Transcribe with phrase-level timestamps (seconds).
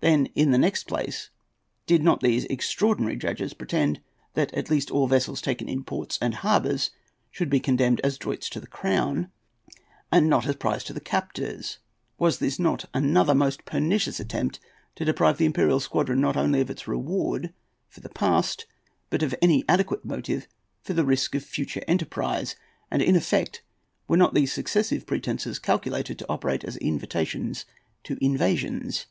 [0.00, 1.28] Then, in the next place,
[1.86, 4.00] did not these most extraordinary judges pretend
[4.32, 6.90] that at least all vessels taken in ports and harbours
[7.30, 9.30] should be condemned as droits to the crown,
[10.10, 11.80] and not as prize to the captors?
[12.18, 14.58] Was not this another most pernicious attempt
[14.94, 17.52] to deprive the imperial squadron not only of its reward
[17.86, 18.64] for the past
[19.10, 20.48] but of any adequate motive
[20.80, 22.56] for the risk of future enterprise?
[22.90, 23.62] And in effect,
[24.08, 27.66] were not these successive pretences calculated to operate as invitations
[28.04, 29.04] to invasions?